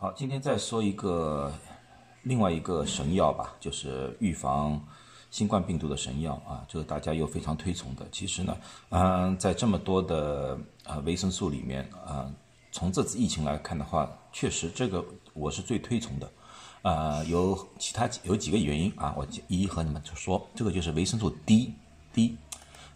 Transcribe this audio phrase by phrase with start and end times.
[0.00, 1.52] 好，今天再说一个
[2.22, 4.80] 另外一个神药吧，就是预防
[5.28, 8.06] 新冠病毒的神药啊，这个大家又非常推崇的。
[8.12, 8.56] 其实呢，
[8.90, 12.32] 嗯，在这么多的啊维生素里面啊，
[12.70, 16.30] 从这次疫情来看的话，确实这个我是最推崇的。
[16.82, 20.48] 啊，有其他有几个原因啊，我一一和你们说。
[20.54, 22.36] 这个就是维生素 D，D。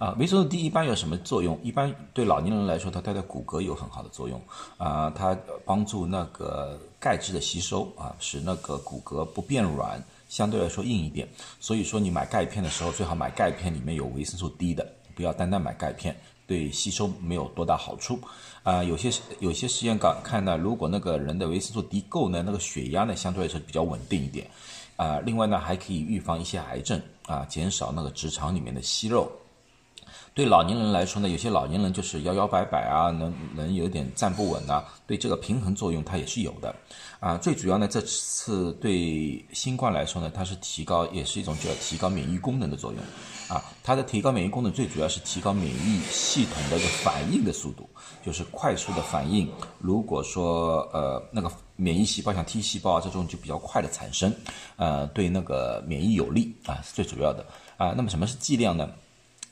[0.00, 1.60] 啊，维生素 D 一般有什么作用？
[1.62, 4.40] 一般对老年人来说，它它对骨骼有很好的作用
[4.78, 11.28] 啊，它帮助那个钙质的吸收啊，使那个骨骼不变软，相对来说硬一点。
[11.60, 18.18] 所以说，你买钙片的时候，最好买钙片里面有维生素 D 的，不要单单买钙片，对吸收没有多大好处。
[18.62, 24.46] 啊，有些有些实验稿看呢，如果那个人的维生素 D 够呢，那个血压呢相对来说比较稳定一点。
[24.96, 29.30] 啊，另外呢还可以预防一些癌症啊，减少那个直肠里面的息肉。
[30.32, 36.74] 对老年人来说呢，有些老年人就是摇摇摆摆啊，能能有点站不稳啊，对这个平衡作用它也是有的，
[37.18, 43.00] 啊，最主要呢，这次对新冠来说呢，它是提高，也是一种叫提高免疫功能的作用，
[43.54, 47.88] 啊，它的提高免疫功能最主要是提高免疫系统的一个反应的速度，
[48.24, 49.50] 就是快速的反应。
[49.78, 54.32] 如果说呃那个免疫细胞像 T 细胞啊这种就比较快的产生，
[54.76, 57.44] 呃，对那个免疫有利啊，是最主要的
[57.76, 57.92] 啊。
[57.96, 58.88] 那么什么是剂量呢？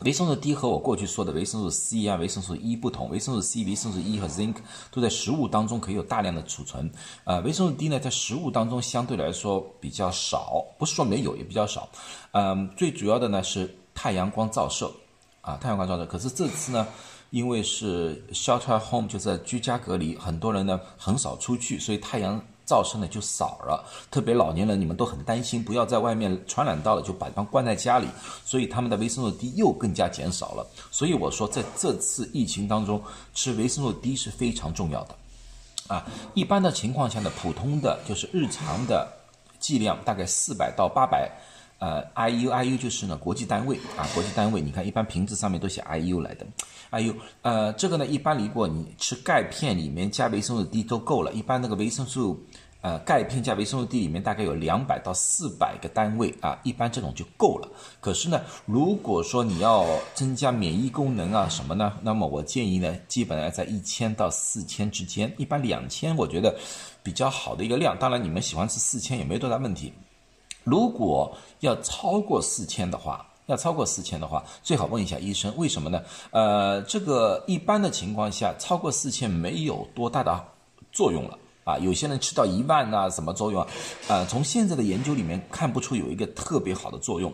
[0.05, 4.55] 维生素 D 和我过去说的维生素 C 啊、维生素 E 不同，维生素 C、维生素 E 和 Zinc
[4.93, 6.89] 都在食物当中可以有大量的储存。
[7.25, 11.89] 啊，维生素 D 呢，在食物当中相对来说比较少，不是说没有，也比较少。
[12.31, 14.89] 嗯，最主要的呢是太阳光照射，
[15.41, 16.07] 啊，太阳光照射。
[16.07, 16.87] 可是这次呢，
[17.31, 22.41] 因为是 shelter home，就在居家隔离，很多人呢很少出去，所以太阳。
[22.69, 28.07] 噪声呢就少了，特别老年人，你们都很担心，不要在外面传染到了，就把他关在家里，
[28.45, 30.67] 所以他们的维生素 D 又更加减少了。
[30.91, 33.03] 所以我说，在这次疫情当中，
[33.33, 35.17] 吃维生素 D 是非常重要的。
[35.89, 39.11] 啊，一般的情况下呢，普通的就是日常的
[39.59, 41.33] 剂量大概四百到八百，
[41.79, 46.47] 呃，IU，IU 就是呢国际单位啊，国际单位，你看一般瓶子上面都写 IU 来的
[46.91, 52.39] ，IU，呃，这个呢一般如果你吃钙片里面加维生素 D 都够了，一般那个维生素。
[52.81, 57.69] 呃，钙片加维生素 D 里面大概有两百到四百个单位啊，一般这种就够了。
[58.01, 59.85] 可是呢，如果说你要
[60.15, 61.93] 增加免疫功能啊什么呢？
[62.03, 66.57] 那么我建议呢，基本上在一千到四千之间，一般两千我觉得
[67.03, 67.99] 比较好的一个量。
[67.99, 69.93] 当然你们喜欢吃四千也没多大问题。
[70.69, 76.03] 如果要超过四千的话，要超过四千的话，最好问一下医生，为什么呢？
[76.31, 80.45] 呃，这个一般的情况下，超过四千没有多大的
[80.93, 81.39] 作用了。
[81.65, 83.69] 啊，有些人吃到一万呐，什么作用啊？
[84.09, 87.31] 呃，从现在的研究里面看不出有一个特别好的作用，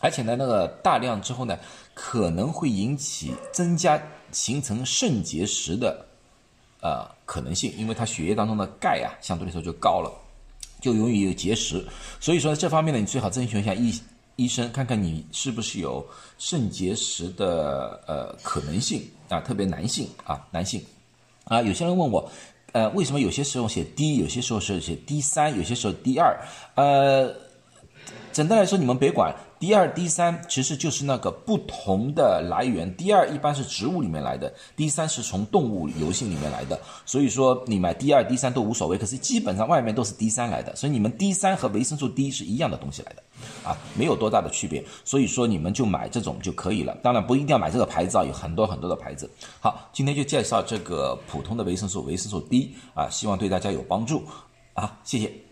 [0.00, 1.58] 而且呢，那个大量之后呢，
[1.94, 3.98] 可能会引起增加
[4.30, 6.04] 形成肾结石的
[6.82, 10.12] 呃可能性，因为它血液当中的钙啊相对来说就高了，
[10.82, 11.82] 就容易有结石。
[12.20, 13.98] 所以说这方面呢，你最好征询一下医
[14.36, 16.06] 医生，看看你是不是有
[16.36, 20.84] 肾结石的呃可能性啊，特别男性啊，男性
[21.44, 22.30] 啊，有些人问我。
[22.72, 26.34] 呃，为什么有些时候写 D，有些时候是写 D 三，有些时候 D 二？
[26.74, 27.30] 呃，
[28.32, 29.34] 简单来说，你们别管。
[29.58, 32.92] D 二、D 三其实就是那个不同的来源。
[32.96, 36.76] D 二一般是植物里面来的，D 三是从动物油性里面来的。
[37.06, 38.98] 所以说你买 D 二、D 三都无所谓。
[38.98, 43.22] 可是基本上外面都是 D 三来的，所以你们 D 三和维生素 D 是一样的东西来的，
[43.68, 44.84] 啊，没有多大的区别。
[45.04, 46.96] 所以说你们就买这种就可以了。
[47.00, 49.30] 当然不一定要买这个牌子啊，有很多很多的牌子。
[49.60, 54.24] 好，今天就介绍这个普通的维生素，维生素 D 啊，希望对大家有帮助
[54.74, 55.51] 啊，谢谢。